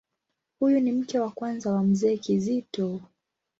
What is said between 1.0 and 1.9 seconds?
wa kwanza wa